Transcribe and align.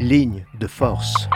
Ligne 0.00 0.44
de 0.60 0.68
force. 0.68 1.28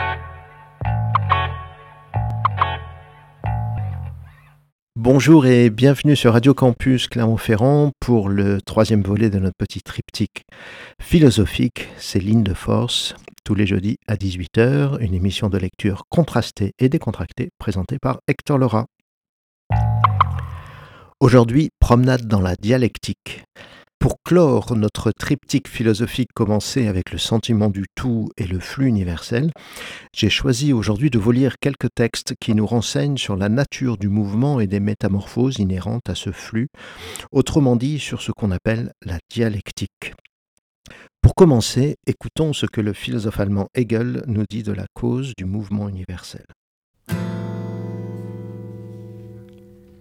Bonjour 4.95 5.45
et 5.45 5.69
bienvenue 5.69 6.15
sur 6.15 6.31
Radio 6.31 6.53
Campus 6.53 7.09
Clermont-Ferrand 7.09 7.91
pour 7.99 8.29
le 8.29 8.61
troisième 8.61 9.01
volet 9.01 9.29
de 9.29 9.37
notre 9.39 9.57
petit 9.57 9.81
triptyque 9.81 10.45
philosophique, 11.01 11.89
ces 11.97 12.21
lignes 12.21 12.43
de 12.43 12.53
force, 12.53 13.15
tous 13.43 13.53
les 13.53 13.67
jeudis 13.67 13.97
à 14.07 14.15
18h, 14.15 14.97
une 15.01 15.13
émission 15.13 15.49
de 15.49 15.57
lecture 15.57 16.03
contrastée 16.07 16.71
et 16.79 16.87
décontractée 16.87 17.49
présentée 17.57 17.97
par 18.01 18.19
Hector 18.29 18.57
Laura. 18.57 18.85
Aujourd'hui, 21.19 21.69
promenade 21.79 22.27
dans 22.27 22.41
la 22.41 22.55
dialectique. 22.55 23.43
Pour 24.03 24.21
clore 24.21 24.75
notre 24.75 25.13
triptyque 25.13 25.69
philosophique 25.69 26.33
commencé 26.35 26.89
avec 26.89 27.13
le 27.13 27.17
sentiment 27.17 27.69
du 27.69 27.85
tout 27.95 28.27
et 28.35 28.45
le 28.45 28.59
flux 28.59 28.87
universel, 28.87 29.49
j'ai 30.13 30.29
choisi 30.29 30.73
aujourd'hui 30.73 31.09
de 31.09 31.17
vous 31.17 31.31
lire 31.31 31.55
quelques 31.57 31.87
textes 31.95 32.33
qui 32.41 32.53
nous 32.53 32.67
renseignent 32.67 33.15
sur 33.15 33.37
la 33.37 33.47
nature 33.47 33.97
du 33.97 34.09
mouvement 34.09 34.59
et 34.59 34.67
des 34.67 34.81
métamorphoses 34.81 35.59
inhérentes 35.59 36.09
à 36.09 36.15
ce 36.15 36.33
flux, 36.33 36.67
autrement 37.31 37.77
dit 37.77 37.97
sur 37.97 38.21
ce 38.21 38.33
qu'on 38.33 38.51
appelle 38.51 38.91
la 39.05 39.19
dialectique. 39.31 40.13
Pour 41.21 41.33
commencer, 41.33 41.95
écoutons 42.05 42.51
ce 42.51 42.65
que 42.65 42.81
le 42.81 42.91
philosophe 42.91 43.39
allemand 43.39 43.69
Hegel 43.73 44.25
nous 44.27 44.43
dit 44.49 44.63
de 44.63 44.73
la 44.73 44.87
cause 44.93 45.31
du 45.37 45.45
mouvement 45.45 45.87
universel. 45.87 46.45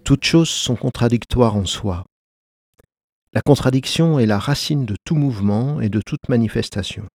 Toutes 0.04 0.24
choses 0.24 0.50
sont 0.50 0.74
contradictoires 0.74 1.54
en 1.54 1.66
soi. 1.66 2.02
La 3.34 3.40
contradiction 3.40 4.18
est 4.18 4.26
la 4.26 4.38
racine 4.38 4.84
de 4.84 4.94
tout 5.04 5.14
mouvement 5.14 5.80
et 5.80 5.88
de 5.88 6.02
toute 6.02 6.28
manifestation. 6.28 7.06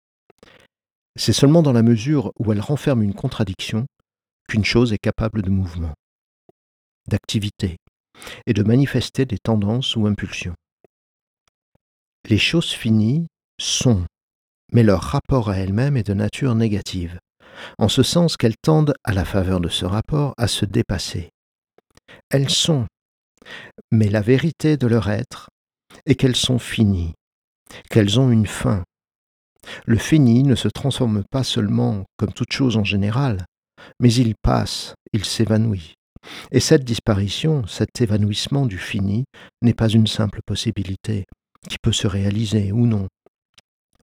C'est 1.16 1.34
seulement 1.34 1.62
dans 1.62 1.74
la 1.74 1.84
mesure 1.84 2.32
où 2.40 2.52
elle 2.52 2.60
renferme 2.60 3.04
une 3.04 3.14
contradiction 3.14 3.86
qu'une 4.50 4.66
chose 4.66 4.94
est 4.94 4.98
capable 4.98 5.44
de 5.44 5.52
mouvement, 5.52 5.94
d'activité 7.08 7.78
et 8.48 8.54
de 8.54 8.64
manifester 8.64 9.26
des 9.26 9.38
tendances 9.38 9.96
ou 9.96 10.08
impulsions. 10.08 10.56
Les 12.28 12.40
choses 12.40 12.72
finies 12.72 13.28
sont, 13.60 14.04
mais 14.74 14.82
leur 14.82 15.04
rapport 15.04 15.50
à 15.52 15.58
elles-mêmes 15.58 15.98
est 15.98 16.08
de 16.08 16.16
nature 16.16 16.56
négative, 16.56 17.20
en 17.78 17.90
ce 17.90 18.02
sens 18.02 18.38
qu'elles 18.38 18.58
tendent, 18.60 18.96
à 19.04 19.14
la 19.14 19.24
faveur 19.24 19.60
de 19.60 19.70
ce 19.70 19.86
rapport, 19.86 20.34
à 20.38 20.48
se 20.48 20.66
dépasser. 20.66 21.30
Elles 22.32 22.50
sont, 22.50 22.88
mais 23.92 24.10
la 24.10 24.22
vérité 24.22 24.78
de 24.78 24.88
leur 24.88 25.10
être 25.10 25.50
et 26.06 26.16
qu'elles 26.16 26.36
sont 26.36 26.60
finies, 26.60 27.14
qu'elles 27.90 28.20
ont 28.20 28.32
une 28.32 28.48
fin. 28.48 28.84
Le 29.86 29.98
fini 29.98 30.44
ne 30.44 30.56
se 30.56 30.68
transforme 30.68 31.24
pas 31.30 31.44
seulement 31.44 32.06
comme 32.18 32.34
toute 32.34 32.54
chose 32.54 32.78
en 32.78 32.84
général, 32.84 33.46
mais 34.00 34.14
il 34.14 34.36
passe, 34.42 34.96
il 35.14 35.26
s'évanouit. 35.26 35.96
Et 36.52 36.60
cette 36.60 36.84
disparition, 36.84 37.66
cet 37.68 38.02
évanouissement 38.02 38.66
du 38.66 38.78
fini, 38.78 39.26
n'est 39.62 39.74
pas 39.74 39.90
une 39.90 40.08
simple 40.08 40.40
possibilité, 40.46 41.26
qui 41.70 41.78
peut 41.82 41.92
se 41.92 42.08
réaliser 42.08 42.72
ou 42.72 42.86
non. 42.86 43.08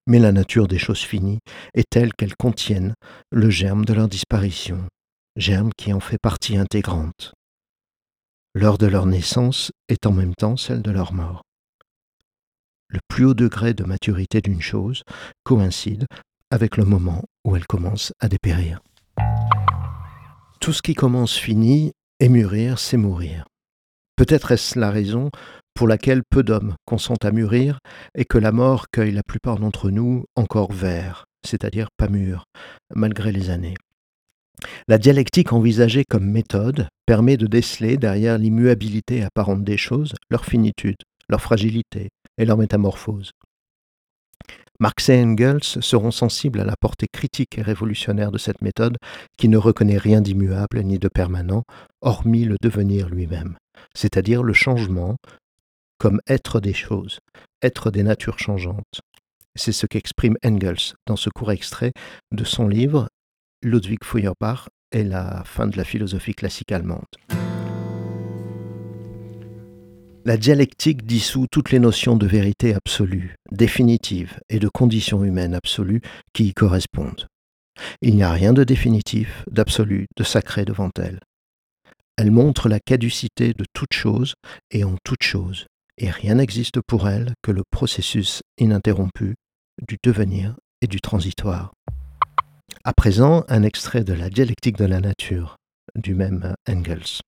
Mais 0.07 0.19
la 0.19 0.33
nature 0.33 0.69
des 0.69 0.79
choses 0.79 1.01
finies 1.01 1.39
est 1.75 1.89
telle 1.89 2.13
qu'elles 2.13 2.37
contiennent 2.37 2.95
le 3.31 3.51
germe 3.51 3.85
de 3.85 3.95
leur 3.95 4.09
disparition, 4.09 4.87
germe 5.37 5.71
qui 5.77 5.93
en 5.93 6.01
fait 6.01 6.19
partie 6.21 6.57
intégrante. 6.57 7.33
L'heure 8.55 8.79
de 8.79 8.87
leur 8.87 9.07
naissance 9.07 9.73
est 9.89 10.07
en 10.07 10.13
même 10.13 10.35
temps 10.35 10.57
celle 10.57 10.83
de 10.83 10.91
leur 10.91 11.13
mort 11.13 11.43
le 12.89 13.01
plus 13.09 13.25
haut 13.25 13.35
degré 13.35 13.75
de 13.75 13.85
maturité 13.85 14.41
d'une 14.41 14.61
chose 14.61 15.03
coïncide 15.45 16.07
avec 16.51 16.77
le 16.77 16.85
moment 16.85 17.23
où 17.45 17.57
elle 17.57 17.67
commence 17.67 18.13
à 18.21 18.29
dépérir. 18.29 18.81
Tout 20.61 20.73
ce 20.73 20.83
qui 20.83 20.95
commence 20.95 21.37
finit, 21.37 21.93
et 22.21 22.29
mûrir, 22.29 22.79
c'est 22.79 22.97
mourir. 22.97 23.45
Peut-être 24.17 24.53
est-ce 24.53 24.79
la 24.79 24.91
raison 24.91 25.31
pour 25.75 25.89
laquelle 25.89 26.23
peu 26.31 26.43
d'hommes 26.43 26.77
consentent 26.87 27.25
à 27.25 27.33
mûrir 27.33 27.81
et 28.15 28.25
que 28.25 28.39
la 28.39 28.53
mort 28.53 28.87
cueille 28.93 29.13
la 29.13 29.25
plupart 29.25 29.59
d'entre 29.59 29.91
nous 29.91 30.25
encore 30.37 30.73
verts, 30.73 31.25
c'est-à-dire 31.45 31.89
pas 31.97 32.09
mûrs, 32.09 32.45
malgré 32.95 33.33
les 33.33 33.51
années. 33.51 33.75
La 34.87 34.99
dialectique 34.99 35.53
envisagée 35.53 36.05
comme 36.09 36.31
méthode 36.31 36.89
permet 37.07 37.37
de 37.37 37.47
déceler 37.47 37.97
derrière 37.97 38.39
l'immuabilité 38.39 39.25
apparente 39.25 39.65
des 39.65 39.77
choses 39.77 40.15
leur 40.31 40.45
finitude, 40.45 40.97
leur 41.29 41.41
fragilité, 41.41 42.11
et 42.39 42.45
leur 42.45 42.57
métamorphose. 42.57 43.31
Marx 44.81 45.09
et 45.09 45.23
Engels 45.23 45.63
seront 45.63 46.11
sensibles 46.11 46.61
à 46.61 46.65
la 46.65 46.77
portée 46.77 47.07
critique 47.11 47.59
et 47.59 47.63
révolutionnaire 47.63 48.33
de 48.33 48.39
cette 48.39 48.61
méthode 48.61 48.97
qui 49.37 49.49
ne 49.49 49.57
reconnaît 49.57 49.99
rien 49.99 50.21
d'immuable 50.21 50.83
ni 50.83 50.99
de 50.99 51.09
permanent, 51.09 51.63
hormis 52.01 52.45
le 52.45 52.57
devenir 52.61 53.09
lui-même, 53.09 53.57
c'est-à-dire 53.95 54.43
le 54.43 54.53
changement 54.53 55.17
comme 55.99 56.21
être 56.27 56.59
des 56.61 56.75
choses, 56.75 57.21
être 57.63 57.91
des 57.91 58.03
natures 58.03 58.39
changeantes. 58.39 59.01
C'est 59.55 59.73
ce 59.73 59.87
qu'exprime 59.87 60.37
Engels 60.45 60.95
dans 61.07 61.17
ce 61.17 61.31
court 61.31 61.53
extrait 61.53 61.93
de 62.33 62.45
son 62.45 62.67
livre 62.67 63.09
Ludwig 63.63 64.03
Feuerbach 64.03 64.69
et 64.91 65.05
la 65.05 65.45
fin 65.45 65.69
de 65.69 65.77
la 65.77 65.85
philosophie 65.85 66.35
classique 66.35 66.73
allemande. 66.73 67.05
La 70.27 70.39
dialectique 70.39 71.05
dissout 71.05 71.47
toutes 71.51 71.71
les 71.71 71.79
notions 71.79 72.17
de 72.17 72.27
vérité 72.27 72.73
absolue, 72.73 73.37
définitive 73.53 74.41
et 74.49 74.59
de 74.59 74.69
conditions 74.69 75.23
humaines 75.23 75.53
absolues 75.53 76.01
qui 76.33 76.47
y 76.47 76.55
correspondent. 76.55 77.27
Il 78.01 78.17
n'y 78.17 78.23
a 78.23 78.33
rien 78.33 78.55
de 78.55 78.65
définitif, 78.65 79.45
d'absolu, 79.51 80.07
de 80.17 80.25
sacré 80.25 80.65
devant 80.65 80.89
elle. 80.99 81.21
Elle 82.17 82.31
montre 82.31 82.71
la 82.71 82.81
caducité 82.81 83.53
de 83.53 83.67
toute 83.75 83.93
chose 83.93 84.33
et 84.71 84.83
en 84.83 84.97
toute 85.05 85.23
chose, 85.23 85.67
et 85.99 86.09
rien 86.09 86.37
n'existe 86.37 86.81
pour 86.81 87.07
elle 87.07 87.35
que 87.43 87.53
le 87.53 87.63
processus 87.71 88.41
ininterrompu 88.57 89.35
du 89.87 89.99
devenir 90.03 90.57
et 90.81 90.87
du 90.87 91.03
transitoire. 91.03 91.75
À 92.83 92.95
présent, 92.95 93.45
un 93.49 93.63
extrait 93.63 94.05
de 94.05 94.15
la 94.15 94.31
dialectique 94.31 94.79
de 94.79 94.87
la 94.87 95.01
nature, 95.01 95.57
du 95.95 96.15
même 96.15 96.55
Engels. 96.67 97.21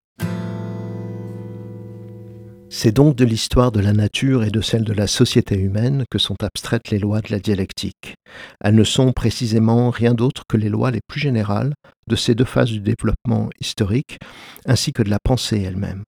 C'est 2.69 2.93
donc 2.93 3.15
de 3.15 3.25
l'histoire 3.25 3.71
de 3.71 3.81
la 3.81 3.93
nature 3.93 4.43
et 4.43 4.50
de 4.50 4.60
celle 4.60 4.82
de 4.82 4.93
la 4.93 5.06
société 5.06 5.56
humaine 5.56 6.04
que 6.10 6.19
sont 6.19 6.43
abstraites 6.43 6.91
les 6.91 6.99
lois 6.99 7.21
de 7.21 7.31
la 7.31 7.38
dialectique. 7.38 8.16
Elles 8.60 8.75
ne 8.75 8.84
sont 8.84 9.12
précisément 9.12 9.91
rien 9.91 10.15
d'autre 10.15 10.43
que 10.49 10.56
les 10.56 10.69
lois 10.69 10.91
les 10.91 11.00
plus 11.06 11.21
générales 11.21 11.75
de 12.09 12.16
ces 12.16 12.34
deux 12.34 12.44
phases 12.44 12.71
du 12.71 12.81
développement 12.81 13.50
historique, 13.60 14.19
ainsi 14.66 14.93
que 14.93 15.03
de 15.03 15.10
la 15.10 15.19
pensée 15.22 15.62
elle-même. 15.62 16.03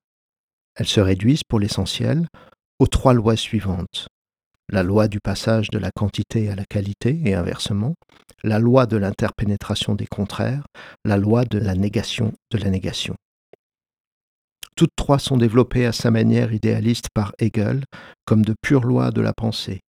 Elles 0.75 0.87
se 0.87 1.01
réduisent, 1.01 1.45
pour 1.49 1.61
l'essentiel, 1.61 2.27
aux 2.81 2.89
trois 2.89 3.15
lois 3.15 3.37
suivantes. 3.37 4.09
La 4.71 4.83
loi 4.83 5.09
du 5.09 5.21
passage 5.21 5.71
de 5.71 5.79
la 5.79 5.91
quantité 5.93 6.51
à 6.51 6.57
la 6.57 6.65
qualité 6.65 7.21
et 7.25 7.35
inversement, 7.35 7.95
la 8.43 8.59
loi 8.59 8.87
de 8.87 8.97
l'interpénétration 8.97 9.95
des 9.95 10.07
contraires, 10.07 10.67
la 11.05 11.17
loi 11.17 11.45
de 11.45 11.59
la 11.59 11.75
négation 11.75 12.33
de 12.51 12.59
la 12.59 12.69
négation. 12.69 13.17
Toutes 14.79 14.95
trois 14.95 15.19
sont 15.19 15.37
développées 15.37 15.87
à 15.87 15.93
sa 15.93 16.13
manière 16.13 16.53
idéaliste 16.53 17.09
par 17.13 17.33
Hegel 17.41 17.83
comme 18.25 18.45
de 18.45 18.55
pures 18.63 18.85
lois 18.85 19.11
de 19.11 19.21
la 19.21 19.33
pensée. 19.33 19.81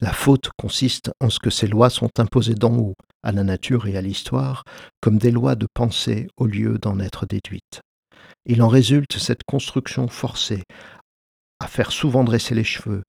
La 0.00 0.14
faute 0.14 0.48
consiste 0.56 1.10
en 1.20 1.28
ce 1.28 1.38
que 1.38 1.50
ces 1.50 1.66
lois 1.66 1.90
sont 1.90 2.08
imposées 2.16 2.54
d'en 2.54 2.74
haut 2.74 2.94
à 3.22 3.30
la 3.30 3.44
nature 3.44 3.86
et 3.86 3.98
à 3.98 4.00
l'histoire 4.00 4.64
comme 5.02 5.18
des 5.18 5.30
lois 5.30 5.54
de 5.54 5.66
pensée 5.74 6.28
au 6.38 6.46
lieu 6.46 6.78
d'en 6.78 6.98
être 6.98 7.26
déduites. 7.26 7.82
Il 8.46 8.62
en 8.62 8.68
résulte 8.68 9.18
cette 9.18 9.44
construction 9.46 10.08
forcée 10.08 10.62
à 11.60 11.66
faire 11.66 11.92
souvent 11.92 12.24
dresser 12.24 12.54
les 12.54 12.64
cheveux. 12.64 13.02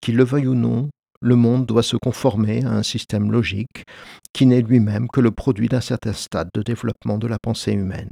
Qu'il 0.00 0.16
le 0.16 0.24
veuille 0.24 0.46
ou 0.46 0.54
non, 0.54 0.88
le 1.20 1.36
monde 1.36 1.66
doit 1.66 1.82
se 1.82 1.98
conformer 1.98 2.64
à 2.64 2.70
un 2.70 2.82
système 2.82 3.30
logique 3.30 3.84
qui 4.32 4.46
n'est 4.46 4.62
lui-même 4.62 5.08
que 5.08 5.20
le 5.20 5.30
produit 5.30 5.68
d'un 5.68 5.82
certain 5.82 6.14
stade 6.14 6.48
de 6.54 6.62
développement 6.62 7.18
de 7.18 7.26
la 7.26 7.38
pensée 7.38 7.72
humaine. 7.72 8.08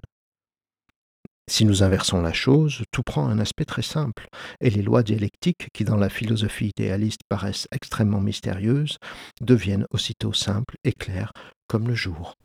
Si 1.50 1.64
nous 1.64 1.82
inversons 1.82 2.22
la 2.22 2.32
chose, 2.32 2.82
tout 2.92 3.02
prend 3.02 3.26
un 3.26 3.38
aspect 3.38 3.64
très 3.64 3.82
simple, 3.82 4.28
et 4.60 4.70
les 4.70 4.82
lois 4.82 5.02
dialectiques, 5.02 5.68
qui 5.74 5.84
dans 5.84 5.96
la 5.96 6.08
philosophie 6.08 6.72
idéaliste 6.76 7.22
paraissent 7.28 7.66
extrêmement 7.72 8.20
mystérieuses, 8.20 8.98
deviennent 9.40 9.86
aussitôt 9.90 10.32
simples 10.32 10.76
et 10.84 10.92
claires 10.92 11.32
comme 11.66 11.88
le 11.88 11.94
jour. 11.94 12.36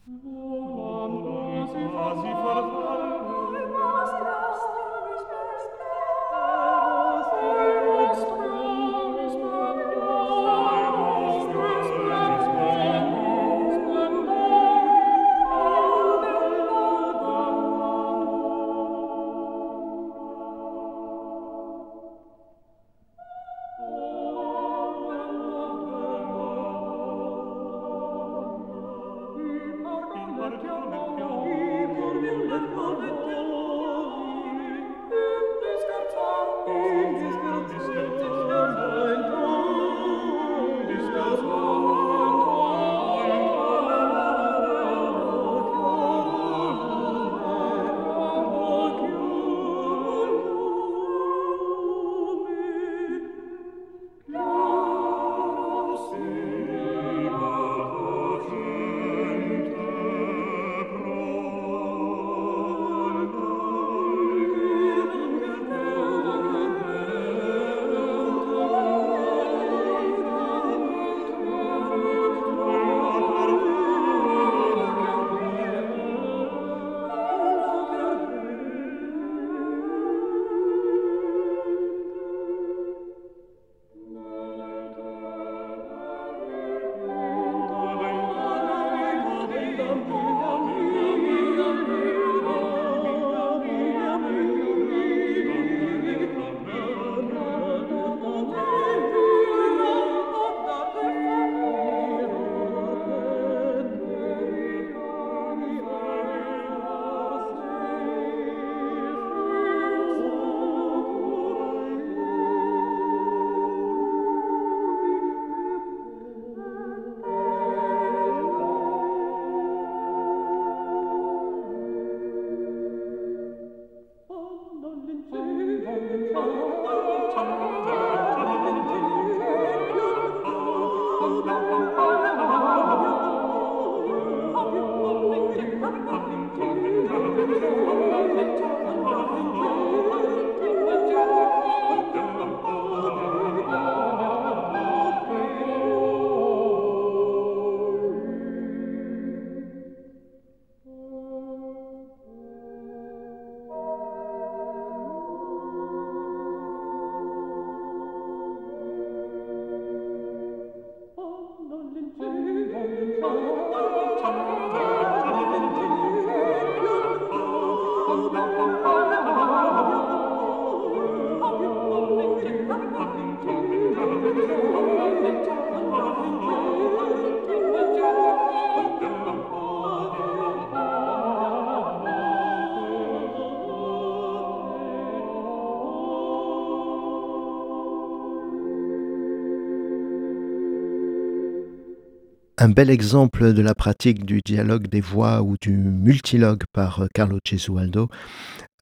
Un 192.60 192.70
bel 192.70 192.90
exemple 192.90 193.54
de 193.54 193.62
la 193.62 193.76
pratique 193.76 194.26
du 194.26 194.42
dialogue 194.44 194.88
des 194.88 195.00
voix 195.00 195.44
ou 195.44 195.58
du 195.62 195.74
multilogue 195.74 196.64
par 196.74 197.06
Carlo 197.14 197.38
Gesualdo, 197.46 198.10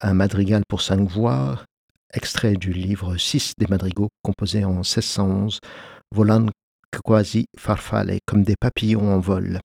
un 0.00 0.14
madrigal 0.14 0.62
pour 0.66 0.80
cinq 0.80 1.06
voix, 1.06 1.62
extrait 2.14 2.54
du 2.54 2.72
livre 2.72 3.18
6 3.18 3.52
des 3.58 3.66
madrigaux 3.66 4.08
composé 4.22 4.64
en 4.64 4.76
1611, 4.76 5.60
Volan 6.10 6.46
quasi 7.04 7.48
farfalle, 7.58 8.16
comme 8.24 8.44
des 8.44 8.56
papillons 8.58 9.14
en 9.14 9.18
vol. 9.18 9.60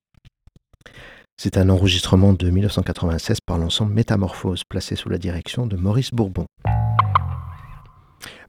C'est 1.38 1.56
un 1.56 1.70
enregistrement 1.70 2.34
de 2.34 2.50
1996 2.50 3.38
par 3.46 3.60
l'ensemble 3.60 3.94
Métamorphose, 3.94 4.64
placé 4.68 4.98
sous 4.98 5.08
la 5.08 5.20
direction 5.20 5.68
de 5.68 5.78
Maurice 5.78 6.12
Bourbon. 6.12 6.48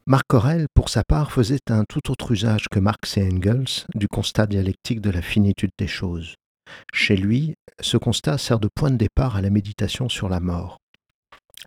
Marc 0.05 0.35
Aurel, 0.35 0.67
pour 0.75 0.89
sa 0.89 1.05
part, 1.05 1.31
faisait 1.31 1.61
un 1.71 1.85
tout 1.89 2.11
autre 2.11 2.33
usage 2.33 2.67
que 2.69 2.81
Marx 2.81 3.17
et 3.19 3.23
Engels 3.23 3.87
du 3.95 4.09
constat 4.09 4.47
dialectique 4.47 5.01
de 5.01 5.11
la 5.11 5.23
finitude 5.23 5.71
des 5.79 5.87
choses. 5.87 6.35
Chez 6.93 7.17
lui, 7.17 7.55
ce 7.79 7.97
constat 7.99 8.37
sert 8.37 8.59
de 8.59 8.69
point 8.75 8.91
de 8.91 8.97
départ 8.97 9.37
à 9.37 9.43
la 9.43 9.51
méditation 9.51 10.09
sur 10.09 10.29
la 10.29 10.41
mort. 10.41 10.79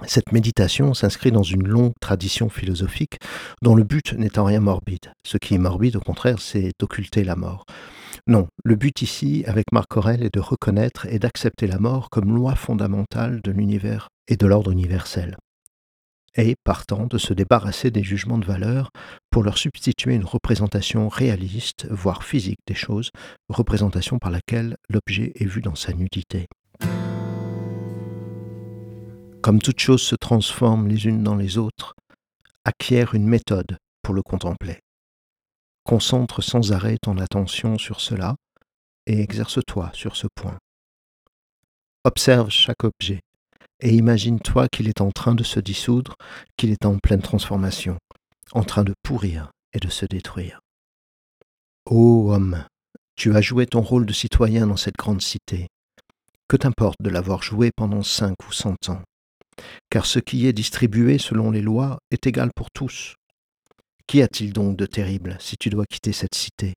Cette 0.06 0.34
méditation 0.34 0.94
s'inscrit 0.94 1.32
dans 1.32 1.44
une 1.44 1.66
longue 1.66 1.94
tradition 2.02 2.50
philosophique 2.50 3.20
dont 3.62 3.74
le 3.74 3.86
but 3.86 4.12
n'est 4.12 4.38
en 4.38 4.44
rien 4.44 4.60
morbide. 4.60 5.14
Ce 5.26 5.38
qui 5.38 5.54
est 5.54 5.58
morbide, 5.58 5.96
au 5.96 6.02
contraire, 6.02 6.42
c'est 6.42 6.72
d'occulter 6.78 7.24
la 7.24 7.38
mort. 7.38 7.64
Non, 8.28 8.50
le 8.66 8.76
but 8.76 9.02
ici, 9.02 9.46
avec 9.48 9.72
Marc 9.72 9.96
Aurel, 9.96 10.24
est 10.24 10.34
de 10.34 10.42
reconnaître 10.42 11.06
et 11.06 11.20
d'accepter 11.20 11.68
la 11.68 11.80
mort 11.80 12.10
comme 12.10 12.36
loi 12.36 12.56
fondamentale 12.56 13.40
de 13.46 13.52
l'univers 13.52 14.10
et 14.28 14.36
de 14.36 14.46
l'ordre 14.46 14.72
universel 14.72 15.38
et, 16.36 16.56
partant, 16.64 17.08
de 17.08 17.18
se 17.18 17.34
débarrasser 17.34 17.92
des 17.92 18.04
jugements 18.04 18.38
de 18.38 18.46
valeur 18.46 18.92
pour 19.30 19.44
leur 19.44 19.58
substituer 19.58 20.16
une 20.16 20.26
représentation 20.26 21.10
réaliste, 21.10 21.88
voire 21.90 22.24
physique 22.24 22.60
des 22.68 22.76
choses, 22.76 23.12
représentation 23.50 24.20
par 24.20 24.32
laquelle 24.32 24.78
l'objet 24.90 25.32
est 25.36 25.46
vu 25.46 25.62
dans 25.62 25.76
sa 25.76 25.94
nudité. 25.94 26.48
Comme 29.42 29.62
toute 29.62 29.80
chose 29.80 30.02
se 30.02 30.16
transforme 30.16 30.88
les 30.88 31.06
unes 31.06 31.24
dans 31.24 31.36
les 31.36 31.58
autres, 31.58 31.94
acquiert 32.64 33.14
une 33.14 33.28
méthode 33.28 33.78
pour 34.02 34.14
le 34.14 34.24
contempler. 34.24 34.80
Concentre 35.84 36.42
sans 36.42 36.72
arrêt 36.74 36.98
ton 37.00 37.20
attention 37.20 37.78
sur 37.78 38.02
cela 38.02 38.36
et 39.06 39.22
exerce-toi 39.22 39.92
sur 39.94 40.16
ce 40.16 40.26
point. 40.34 40.58
Observe 42.04 42.50
chaque 42.50 42.84
objet, 42.84 43.22
et 43.80 43.94
imagine-toi 43.94 44.68
qu'il 44.70 44.88
est 44.88 45.02
en 45.02 45.12
train 45.12 45.36
de 45.36 45.44
se 45.44 45.60
dissoudre, 45.60 46.16
qu'il 46.58 46.72
est 46.72 46.86
en 46.86 46.98
pleine 46.98 47.22
transformation, 47.22 47.98
en 48.54 48.64
train 48.64 48.84
de 48.84 48.94
pourrir 49.04 49.52
et 49.74 49.80
de 49.80 49.90
se 49.90 50.06
détruire. 50.06 50.60
Ô 51.86 52.32
homme, 52.32 52.64
tu 53.16 53.36
as 53.36 53.42
joué 53.42 53.66
ton 53.66 53.82
rôle 53.82 54.06
de 54.06 54.14
citoyen 54.14 54.68
dans 54.68 54.78
cette 54.78 54.96
grande 54.96 55.22
cité. 55.22 55.68
Que 56.48 56.58
t'importe 56.58 57.02
de 57.02 57.10
l'avoir 57.10 57.44
joué 57.44 57.72
pendant 57.76 58.04
cinq 58.04 58.36
ou 58.48 58.52
cent 58.52 58.90
ans 58.90 59.02
Car 59.90 60.06
ce 60.06 60.20
qui 60.20 60.48
est 60.48 60.54
distribué 60.54 61.18
selon 61.18 61.52
les 61.52 61.62
lois 61.62 61.98
est 62.12 62.28
égal 62.28 62.52
pour 62.56 62.72
tous. 62.72 63.16
Qu'y 64.08 64.22
a-t-il 64.22 64.54
donc 64.54 64.78
de 64.78 64.86
terrible 64.86 65.38
si 65.40 65.58
tu 65.58 65.70
dois 65.70 65.86
quitter 65.86 66.14
cette 66.14 66.36
cité? 66.36 66.76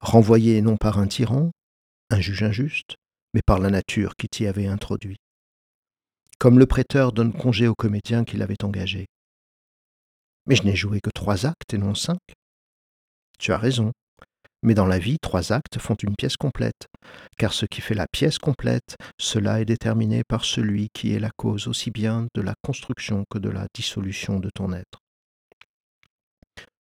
Renvoyé 0.00 0.60
non 0.60 0.76
par 0.76 0.98
un 0.98 1.06
tyran, 1.06 1.50
un 2.10 2.20
juge 2.20 2.42
injuste, 2.42 2.96
mais 3.34 3.42
par 3.46 3.58
la 3.58 3.70
nature 3.70 4.14
qui 4.16 4.28
t'y 4.28 4.46
avait 4.46 4.66
introduit 4.66 5.16
comme 6.38 6.58
le 6.58 6.66
prêteur 6.66 7.12
donne 7.12 7.32
congé 7.32 7.68
au 7.68 7.74
comédien 7.74 8.24
qui 8.24 8.36
l'avait 8.36 8.64
engagé. 8.64 9.06
Mais 10.46 10.56
je 10.56 10.62
n'ai 10.62 10.76
joué 10.76 11.00
que 11.00 11.10
trois 11.10 11.46
actes 11.46 11.74
et 11.74 11.78
non 11.78 11.94
cinq. 11.94 12.20
Tu 13.38 13.52
as 13.52 13.58
raison. 13.58 13.92
Mais 14.62 14.74
dans 14.74 14.86
la 14.86 14.98
vie, 14.98 15.18
trois 15.20 15.52
actes 15.52 15.78
font 15.78 15.94
une 15.94 16.16
pièce 16.16 16.36
complète, 16.36 16.88
car 17.38 17.52
ce 17.52 17.66
qui 17.66 17.80
fait 17.80 17.94
la 17.94 18.06
pièce 18.10 18.38
complète, 18.38 18.96
cela 19.20 19.60
est 19.60 19.64
déterminé 19.64 20.22
par 20.26 20.44
celui 20.44 20.88
qui 20.92 21.12
est 21.12 21.20
la 21.20 21.30
cause 21.36 21.68
aussi 21.68 21.90
bien 21.90 22.26
de 22.34 22.40
la 22.40 22.54
construction 22.62 23.24
que 23.30 23.38
de 23.38 23.50
la 23.50 23.66
dissolution 23.74 24.40
de 24.40 24.50
ton 24.54 24.72
être. 24.72 24.98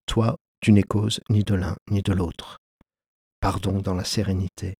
Toi, 0.06 0.37
tu 0.61 0.73
n'es 0.73 0.82
cause 0.82 1.20
ni 1.28 1.42
de 1.42 1.54
l'un 1.54 1.76
ni 1.90 2.02
de 2.02 2.12
l'autre. 2.12 2.58
Pardon 3.40 3.80
dans 3.80 3.94
la 3.94 4.04
sérénité, 4.04 4.75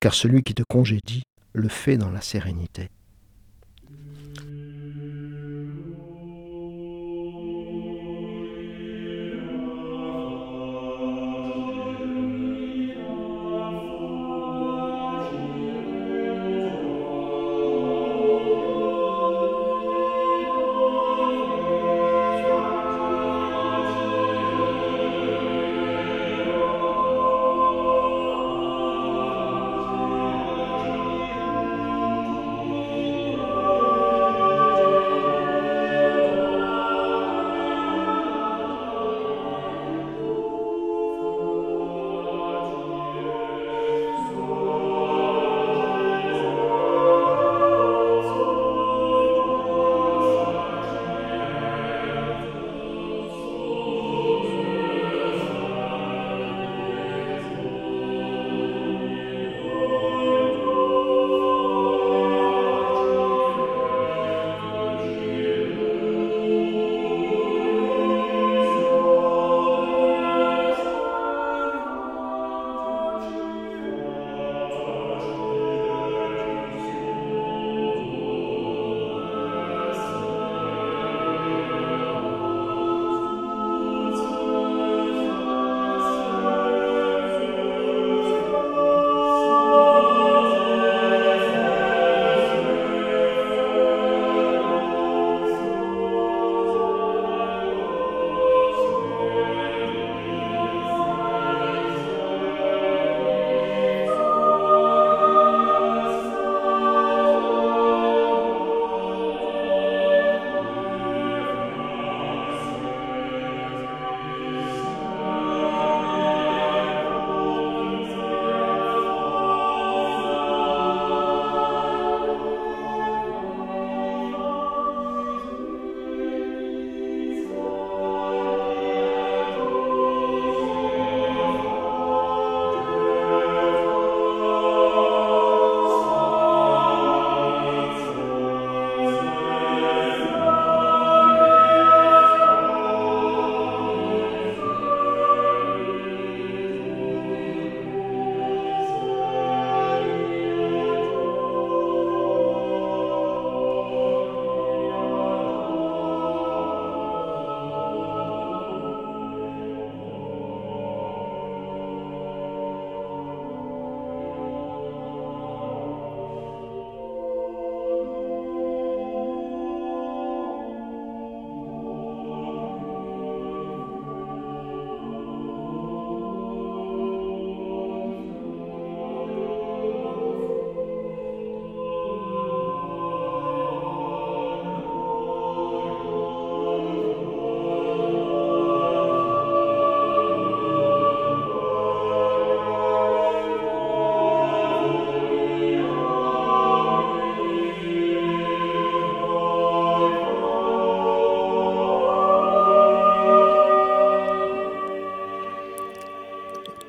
car 0.00 0.12
celui 0.12 0.42
qui 0.42 0.54
te 0.54 0.62
congédie 0.68 1.22
le 1.52 1.68
fait 1.68 1.96
dans 1.96 2.10
la 2.10 2.20
sérénité. 2.20 2.90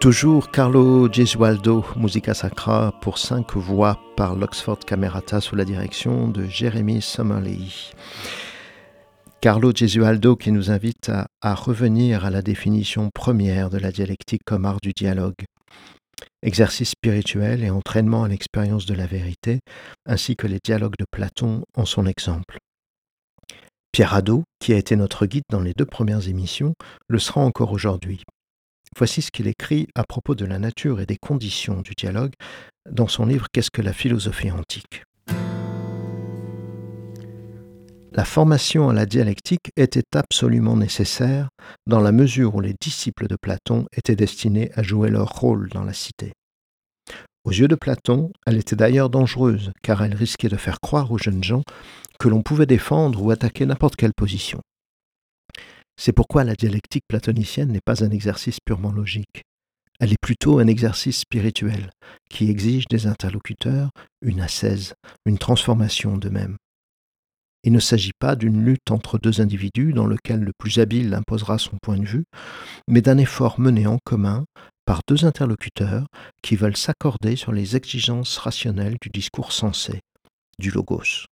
Toujours 0.01 0.49
Carlo 0.49 1.13
Gesualdo, 1.13 1.85
Musica 1.95 2.33
Sacra 2.33 2.91
pour 3.01 3.19
cinq 3.19 3.55
voix 3.55 3.99
par 4.17 4.35
l'Oxford 4.35 4.79
Camerata 4.79 5.39
sous 5.41 5.55
la 5.55 5.63
direction 5.63 6.27
de 6.27 6.45
Jeremy 6.45 7.03
Summerlee. 7.03 7.91
Carlo 9.41 9.71
Gesualdo 9.75 10.35
qui 10.35 10.51
nous 10.51 10.71
invite 10.71 11.09
à, 11.09 11.27
à, 11.39 11.53
revenir 11.53 12.25
à 12.25 12.31
la 12.31 12.41
définition 12.41 13.11
première 13.13 13.69
de 13.69 13.77
la 13.77 13.91
dialectique 13.91 14.41
comme 14.43 14.65
art 14.65 14.79
du 14.81 14.91
dialogue. 14.91 15.45
Exercice 16.41 16.89
spirituel 16.89 17.63
et 17.63 17.69
entraînement 17.69 18.23
à 18.23 18.27
l'expérience 18.27 18.87
de 18.87 18.95
la 18.95 19.05
vérité, 19.05 19.59
ainsi 20.07 20.35
que 20.35 20.47
les 20.47 20.59
dialogues 20.63 20.97
de 20.97 21.05
Platon 21.11 21.61
en 21.77 21.85
son 21.85 22.07
exemple. 22.07 22.57
Pierre 23.91 24.15
Hadot, 24.15 24.45
qui 24.59 24.73
a 24.73 24.77
été 24.77 24.95
notre 24.95 25.27
guide 25.27 25.43
dans 25.51 25.61
les 25.61 25.73
deux 25.77 25.85
premières 25.85 26.27
émissions, 26.27 26.73
le 27.07 27.19
sera 27.19 27.41
encore 27.41 27.71
aujourd'hui. 27.71 28.23
Voici 28.97 29.21
ce 29.21 29.31
qu'il 29.31 29.47
écrit 29.47 29.87
à 29.95 30.03
propos 30.03 30.35
de 30.35 30.45
la 30.45 30.59
nature 30.59 30.99
et 30.99 31.05
des 31.05 31.17
conditions 31.17 31.81
du 31.81 31.93
dialogue 31.97 32.33
dans 32.89 33.07
son 33.07 33.25
livre 33.25 33.47
Qu'est-ce 33.51 33.71
que 33.71 33.81
la 33.81 33.93
philosophie 33.93 34.51
antique? 34.51 35.03
La 38.13 38.25
formation 38.25 38.89
à 38.89 38.93
la 38.93 39.05
dialectique 39.05 39.71
était 39.77 40.03
absolument 40.13 40.75
nécessaire 40.75 41.47
dans 41.87 42.01
la 42.01 42.11
mesure 42.11 42.55
où 42.55 42.59
les 42.59 42.75
disciples 42.81 43.27
de 43.27 43.37
Platon 43.41 43.85
étaient 43.95 44.17
destinés 44.17 44.69
à 44.75 44.83
jouer 44.83 45.09
leur 45.09 45.29
rôle 45.29 45.69
dans 45.69 45.85
la 45.85 45.93
cité. 45.93 46.33
Aux 47.45 47.51
yeux 47.51 47.69
de 47.69 47.75
Platon, 47.75 48.31
elle 48.45 48.57
était 48.57 48.75
d'ailleurs 48.75 49.09
dangereuse, 49.09 49.71
car 49.81 50.03
elle 50.03 50.13
risquait 50.13 50.49
de 50.49 50.57
faire 50.57 50.81
croire 50.81 51.11
aux 51.11 51.17
jeunes 51.17 51.43
gens 51.43 51.63
que 52.19 52.27
l'on 52.27 52.43
pouvait 52.43 52.65
défendre 52.65 53.23
ou 53.23 53.31
attaquer 53.31 53.65
n'importe 53.65 53.95
quelle 53.95 54.13
position. 54.13 54.59
C'est 56.03 56.13
pourquoi 56.13 56.43
la 56.43 56.55
dialectique 56.55 57.03
platonicienne 57.07 57.71
n'est 57.71 57.79
pas 57.79 58.03
un 58.03 58.09
exercice 58.09 58.57
purement 58.59 58.91
logique. 58.91 59.43
Elle 59.99 60.11
est 60.11 60.19
plutôt 60.19 60.57
un 60.57 60.65
exercice 60.65 61.19
spirituel 61.19 61.91
qui 62.27 62.49
exige 62.49 62.87
des 62.87 63.05
interlocuteurs 63.05 63.91
une 64.23 64.41
ascèse, 64.41 64.95
une 65.27 65.37
transformation 65.37 66.17
d'eux-mêmes. 66.17 66.57
Il 67.63 67.71
ne 67.71 67.79
s'agit 67.79 68.13
pas 68.17 68.35
d'une 68.35 68.65
lutte 68.65 68.89
entre 68.89 69.19
deux 69.19 69.41
individus 69.41 69.93
dans 69.93 70.07
lequel 70.07 70.39
le 70.39 70.53
plus 70.57 70.79
habile 70.79 71.13
imposera 71.13 71.59
son 71.59 71.77
point 71.83 71.99
de 71.99 72.07
vue, 72.07 72.25
mais 72.87 73.01
d'un 73.01 73.19
effort 73.19 73.59
mené 73.59 73.85
en 73.85 73.99
commun 74.03 74.45
par 74.87 75.01
deux 75.07 75.23
interlocuteurs 75.23 76.07
qui 76.41 76.55
veulent 76.55 76.77
s'accorder 76.77 77.35
sur 77.35 77.51
les 77.51 77.75
exigences 77.75 78.39
rationnelles 78.39 78.97
du 79.03 79.09
discours 79.09 79.51
sensé, 79.51 79.99
du 80.57 80.71
logos. 80.71 81.27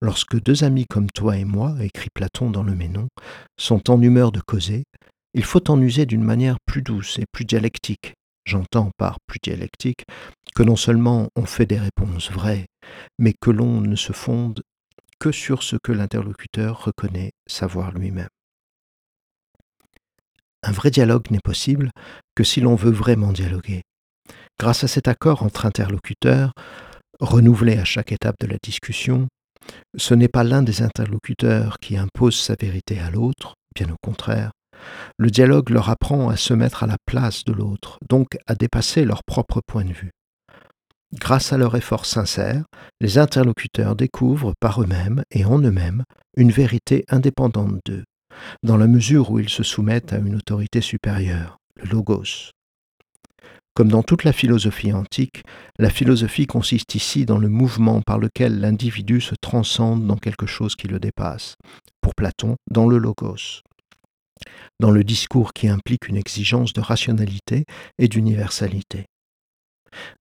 Lorsque 0.00 0.40
deux 0.42 0.64
amis 0.64 0.86
comme 0.88 1.10
toi 1.10 1.36
et 1.36 1.44
moi, 1.44 1.74
écrit 1.80 2.10
Platon 2.12 2.50
dans 2.50 2.62
le 2.62 2.74
Ménon, 2.74 3.08
sont 3.58 3.90
en 3.90 4.00
humeur 4.02 4.32
de 4.32 4.40
causer, 4.40 4.84
il 5.34 5.44
faut 5.44 5.70
en 5.70 5.80
user 5.80 6.06
d'une 6.06 6.22
manière 6.22 6.56
plus 6.66 6.82
douce 6.82 7.18
et 7.18 7.24
plus 7.32 7.44
dialectique. 7.44 8.14
J'entends 8.44 8.90
par 8.98 9.18
plus 9.26 9.38
dialectique 9.42 10.04
que 10.54 10.62
non 10.62 10.76
seulement 10.76 11.28
on 11.34 11.46
fait 11.46 11.66
des 11.66 11.78
réponses 11.78 12.30
vraies, 12.30 12.66
mais 13.18 13.32
que 13.40 13.50
l'on 13.50 13.80
ne 13.80 13.96
se 13.96 14.12
fonde 14.12 14.62
que 15.18 15.32
sur 15.32 15.62
ce 15.62 15.76
que 15.82 15.92
l'interlocuteur 15.92 16.84
reconnaît 16.84 17.32
savoir 17.46 17.92
lui-même. 17.92 18.28
Un 20.62 20.72
vrai 20.72 20.90
dialogue 20.90 21.30
n'est 21.30 21.40
possible 21.40 21.90
que 22.34 22.44
si 22.44 22.60
l'on 22.60 22.74
veut 22.74 22.90
vraiment 22.90 23.32
dialoguer. 23.32 23.82
Grâce 24.58 24.84
à 24.84 24.88
cet 24.88 25.08
accord 25.08 25.42
entre 25.42 25.66
interlocuteurs, 25.66 26.52
renouvelé 27.20 27.78
à 27.78 27.84
chaque 27.84 28.12
étape 28.12 28.36
de 28.40 28.46
la 28.46 28.56
discussion, 28.62 29.28
ce 29.96 30.14
n'est 30.14 30.28
pas 30.28 30.44
l'un 30.44 30.62
des 30.62 30.82
interlocuteurs 30.82 31.78
qui 31.78 31.96
impose 31.96 32.38
sa 32.38 32.54
vérité 32.54 32.98
à 32.98 33.10
l'autre, 33.10 33.54
bien 33.74 33.90
au 33.90 33.96
contraire. 34.02 34.50
Le 35.18 35.30
dialogue 35.30 35.70
leur 35.70 35.88
apprend 35.88 36.28
à 36.28 36.36
se 36.36 36.54
mettre 36.54 36.82
à 36.82 36.86
la 36.86 36.96
place 37.06 37.44
de 37.44 37.52
l'autre, 37.52 37.98
donc 38.08 38.36
à 38.46 38.54
dépasser 38.54 39.04
leur 39.04 39.22
propre 39.24 39.60
point 39.66 39.84
de 39.84 39.92
vue. 39.92 40.10
Grâce 41.14 41.52
à 41.52 41.58
leur 41.58 41.76
effort 41.76 42.06
sincère, 42.06 42.64
les 43.00 43.18
interlocuteurs 43.18 43.94
découvrent 43.94 44.54
par 44.60 44.82
eux-mêmes 44.82 45.22
et 45.30 45.44
en 45.44 45.60
eux-mêmes 45.60 46.02
une 46.36 46.50
vérité 46.50 47.04
indépendante 47.08 47.78
d'eux, 47.86 48.04
dans 48.64 48.76
la 48.76 48.88
mesure 48.88 49.30
où 49.30 49.38
ils 49.38 49.48
se 49.48 49.62
soumettent 49.62 50.12
à 50.12 50.18
une 50.18 50.34
autorité 50.34 50.80
supérieure, 50.80 51.58
le 51.76 51.88
logos. 51.90 52.50
Comme 53.74 53.88
dans 53.88 54.04
toute 54.04 54.22
la 54.22 54.32
philosophie 54.32 54.92
antique, 54.92 55.42
la 55.80 55.90
philosophie 55.90 56.46
consiste 56.46 56.94
ici 56.94 57.26
dans 57.26 57.38
le 57.38 57.48
mouvement 57.48 58.02
par 58.02 58.20
lequel 58.20 58.60
l'individu 58.60 59.20
se 59.20 59.34
transcende 59.34 60.06
dans 60.06 60.16
quelque 60.16 60.46
chose 60.46 60.76
qui 60.76 60.86
le 60.86 61.00
dépasse. 61.00 61.56
Pour 62.00 62.14
Platon, 62.14 62.54
dans 62.70 62.86
le 62.86 62.98
logos. 62.98 63.62
Dans 64.78 64.92
le 64.92 65.02
discours 65.02 65.52
qui 65.52 65.66
implique 65.66 66.06
une 66.06 66.16
exigence 66.16 66.72
de 66.72 66.80
rationalité 66.80 67.64
et 67.98 68.06
d'universalité. 68.06 69.06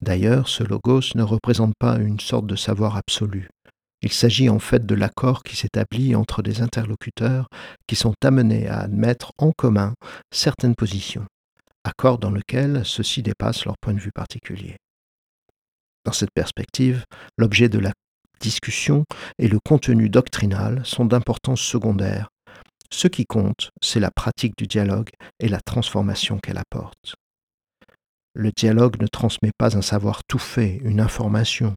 D'ailleurs, 0.01 0.47
ce 0.47 0.63
logos 0.63 1.13
ne 1.13 1.23
représente 1.23 1.73
pas 1.77 1.97
une 1.97 2.19
sorte 2.19 2.47
de 2.47 2.55
savoir 2.55 2.97
absolu. 2.97 3.49
Il 4.01 4.11
s'agit 4.11 4.49
en 4.49 4.59
fait 4.59 4.83
de 4.83 4.95
l'accord 4.95 5.43
qui 5.43 5.55
s'établit 5.55 6.15
entre 6.15 6.41
des 6.41 6.61
interlocuteurs 6.61 7.49
qui 7.87 7.95
sont 7.95 8.15
amenés 8.23 8.67
à 8.67 8.79
admettre 8.79 9.31
en 9.37 9.51
commun 9.51 9.93
certaines 10.31 10.75
positions 10.75 11.25
accord 11.83 12.17
dans 12.17 12.31
lequel 12.31 12.85
ceux-ci 12.85 13.23
dépassent 13.23 13.65
leur 13.65 13.77
point 13.79 13.93
de 13.93 13.99
vue 13.99 14.11
particulier. 14.11 14.77
Dans 16.05 16.11
cette 16.11 16.33
perspective, 16.33 17.05
l'objet 17.37 17.69
de 17.69 17.79
la 17.79 17.93
discussion 18.39 19.05
et 19.39 19.47
le 19.47 19.59
contenu 19.59 20.09
doctrinal 20.09 20.81
sont 20.85 21.05
d'importance 21.05 21.61
secondaire. 21.61 22.27
Ce 22.91 23.07
qui 23.07 23.25
compte, 23.25 23.71
c'est 23.81 23.99
la 23.99 24.11
pratique 24.11 24.57
du 24.57 24.67
dialogue 24.67 25.09
et 25.39 25.47
la 25.47 25.61
transformation 25.61 26.39
qu'elle 26.39 26.59
apporte. 26.59 27.15
Le 28.35 28.51
dialogue 28.51 28.99
ne 28.99 29.07
transmet 29.07 29.51
pas 29.57 29.77
un 29.77 29.81
savoir 29.81 30.23
tout 30.27 30.39
fait, 30.39 30.81
une 30.83 30.99
information, 30.99 31.75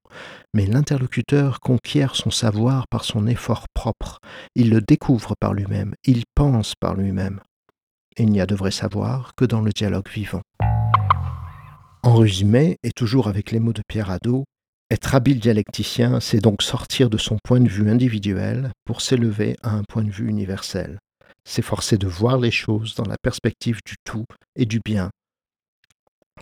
mais 0.54 0.66
l'interlocuteur 0.66 1.60
conquiert 1.60 2.16
son 2.16 2.30
savoir 2.30 2.88
par 2.88 3.04
son 3.04 3.26
effort 3.26 3.66
propre, 3.74 4.18
il 4.54 4.70
le 4.70 4.80
découvre 4.80 5.34
par 5.38 5.52
lui-même, 5.52 5.94
il 6.04 6.24
pense 6.34 6.74
par 6.74 6.94
lui-même 6.94 7.40
il 8.18 8.30
n'y 8.30 8.40
a 8.40 8.46
de 8.46 8.54
vrai 8.54 8.70
savoir 8.70 9.34
que 9.36 9.44
dans 9.44 9.60
le 9.60 9.72
dialogue 9.72 10.08
vivant. 10.08 10.42
En 12.02 12.14
résumé, 12.14 12.78
et 12.82 12.92
toujours 12.92 13.28
avec 13.28 13.50
les 13.50 13.60
mots 13.60 13.72
de 13.72 13.82
Pierre 13.88 14.10
Hadot, 14.10 14.44
être 14.90 15.16
habile 15.16 15.40
dialecticien, 15.40 16.20
c'est 16.20 16.38
donc 16.38 16.62
sortir 16.62 17.10
de 17.10 17.18
son 17.18 17.38
point 17.42 17.60
de 17.60 17.68
vue 17.68 17.90
individuel 17.90 18.70
pour 18.84 19.00
s'élever 19.00 19.56
à 19.62 19.70
un 19.70 19.82
point 19.82 20.04
de 20.04 20.10
vue 20.10 20.28
universel. 20.28 20.98
S'efforcer 21.44 21.98
de 21.98 22.06
voir 22.06 22.38
les 22.38 22.52
choses 22.52 22.94
dans 22.94 23.04
la 23.04 23.16
perspective 23.20 23.80
du 23.84 23.96
tout 24.04 24.24
et 24.54 24.64
du 24.64 24.80
bien. 24.84 25.10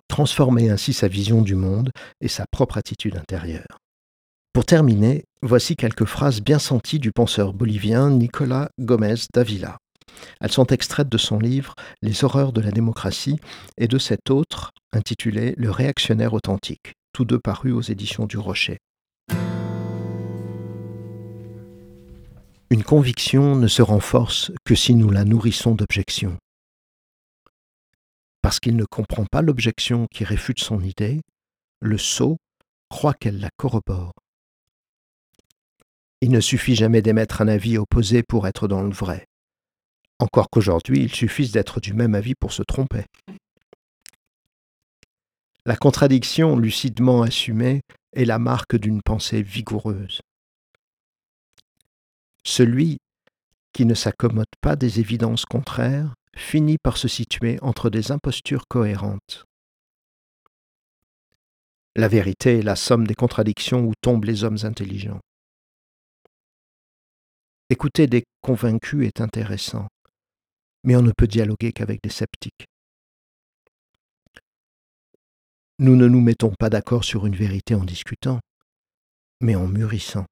Transformer 0.08 0.68
ainsi 0.68 0.92
sa 0.92 1.08
vision 1.08 1.40
du 1.40 1.54
monde 1.54 1.90
et 2.20 2.28
sa 2.28 2.44
propre 2.50 2.76
attitude 2.76 3.16
intérieure. 3.16 3.78
Pour 4.52 4.66
terminer, 4.66 5.24
voici 5.42 5.74
quelques 5.74 6.04
phrases 6.04 6.42
bien 6.42 6.58
senties 6.58 6.98
du 6.98 7.10
penseur 7.10 7.54
bolivien 7.54 8.10
Nicolas 8.10 8.68
Gomez 8.78 9.14
Davila. 9.32 9.78
Elles 10.40 10.52
sont 10.52 10.66
extraites 10.66 11.08
de 11.08 11.18
son 11.18 11.38
livre 11.38 11.74
Les 12.02 12.24
horreurs 12.24 12.52
de 12.52 12.60
la 12.60 12.70
démocratie 12.70 13.38
et 13.78 13.88
de 13.88 13.98
cet 13.98 14.30
autre 14.30 14.70
intitulé 14.92 15.54
Le 15.56 15.70
réactionnaire 15.70 16.34
authentique, 16.34 16.94
tous 17.12 17.24
deux 17.24 17.38
parus 17.38 17.72
aux 17.72 17.80
éditions 17.80 18.26
du 18.26 18.38
Rocher. 18.38 18.78
Une 22.70 22.82
conviction 22.82 23.54
ne 23.56 23.68
se 23.68 23.82
renforce 23.82 24.50
que 24.64 24.74
si 24.74 24.94
nous 24.94 25.10
la 25.10 25.24
nourrissons 25.24 25.74
d'objections. 25.74 26.36
Parce 28.42 28.58
qu'il 28.58 28.76
ne 28.76 28.84
comprend 28.84 29.24
pas 29.30 29.42
l'objection 29.42 30.06
qui 30.12 30.24
réfute 30.24 30.60
son 30.60 30.82
idée, 30.82 31.20
le 31.80 31.98
sot 31.98 32.36
croit 32.88 33.14
qu'elle 33.14 33.38
la 33.38 33.50
corrobore. 33.56 34.12
Il 36.20 36.30
ne 36.30 36.40
suffit 36.40 36.74
jamais 36.74 37.00
d'émettre 37.00 37.42
un 37.42 37.48
avis 37.48 37.78
opposé 37.78 38.22
pour 38.22 38.46
être 38.46 38.66
dans 38.66 38.82
le 38.82 38.92
vrai 38.92 39.26
encore 40.18 40.48
qu'aujourd'hui 40.50 41.00
il 41.03 41.14
suffise 41.14 41.53
d'être 41.53 41.81
du 41.81 41.92
même 41.92 42.14
avis 42.14 42.35
pour 42.35 42.53
se 42.53 42.62
tromper. 42.62 43.05
La 45.66 45.77
contradiction 45.77 46.57
lucidement 46.57 47.22
assumée 47.22 47.81
est 48.12 48.24
la 48.24 48.38
marque 48.38 48.77
d'une 48.77 49.03
pensée 49.03 49.42
vigoureuse. 49.42 50.20
Celui 52.44 52.98
qui 53.72 53.87
ne 53.87 53.94
s'accommode 53.94 54.46
pas 54.61 54.77
des 54.77 55.00
évidences 55.00 55.46
contraires 55.46 56.14
finit 56.37 56.79
par 56.79 56.96
se 56.96 57.09
situer 57.09 57.59
entre 57.62 57.90
des 57.90 58.12
impostures 58.12 58.66
cohérentes. 58.68 59.44
La 61.96 62.09
vérité 62.09 62.59
est 62.59 62.62
la 62.62 62.77
somme 62.77 63.07
des 63.07 63.14
contradictions 63.14 63.85
où 63.85 63.92
tombent 64.03 64.24
les 64.24 64.44
hommes 64.44 64.59
intelligents. 64.64 65.20
Écouter 67.70 68.07
des 68.07 68.24
convaincus 68.42 69.07
est 69.07 69.20
intéressant, 69.20 69.87
mais 70.85 70.97
on 70.97 71.03
ne 71.03 71.12
peut 71.12 71.27
dialoguer 71.27 71.73
qu'avec 71.73 72.01
des 72.03 72.11
sceptiques. 72.11 72.66
Nous 75.81 75.97
ne 75.97 76.07
nous 76.07 76.20
mettons 76.20 76.53
pas 76.57 76.70
d'accord 76.70 77.03
sur 77.03 77.27
une 77.27 77.35
vérité 77.35 77.75
en 77.75 77.85
discutant, 77.85 78.38
mais 79.40 79.57
en 79.57 79.66
mûrissant. 79.66 80.27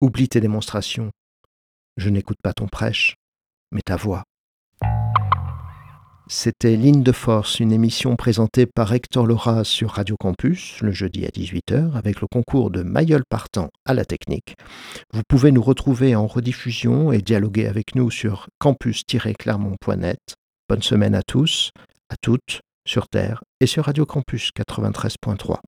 Oublie 0.00 0.28
tes 0.28 0.40
démonstrations. 0.40 1.12
Je 1.96 2.08
n'écoute 2.08 2.38
pas 2.42 2.52
ton 2.52 2.66
prêche, 2.66 3.14
mais 3.70 3.82
ta 3.82 3.96
voix. 3.96 4.24
C'était 6.26 6.76
Ligne 6.76 7.02
de 7.02 7.12
Force, 7.12 7.60
une 7.60 7.70
émission 7.70 8.16
présentée 8.16 8.64
par 8.64 8.94
Hector 8.94 9.26
Laura 9.26 9.62
sur 9.62 9.90
Radio 9.90 10.16
Campus 10.18 10.80
le 10.80 10.90
jeudi 10.90 11.26
à 11.26 11.28
18h 11.28 11.94
avec 11.94 12.22
le 12.22 12.26
concours 12.26 12.70
de 12.70 12.82
Mayol 12.82 13.24
Partant 13.28 13.68
à 13.84 13.92
la 13.92 14.06
technique. 14.06 14.56
Vous 15.12 15.22
pouvez 15.28 15.52
nous 15.52 15.62
retrouver 15.62 16.16
en 16.16 16.26
rediffusion 16.26 17.12
et 17.12 17.18
dialoguer 17.18 17.66
avec 17.66 17.94
nous 17.94 18.10
sur 18.10 18.46
campus-clermont.net. 18.58 20.36
Bonne 20.66 20.82
semaine 20.82 21.14
à 21.14 21.22
tous, 21.22 21.72
à 22.08 22.16
toutes, 22.16 22.62
sur 22.86 23.08
Terre 23.08 23.44
et 23.60 23.66
sur 23.66 23.84
Radio 23.84 24.06
Campus 24.06 24.50
93.3. 24.56 25.58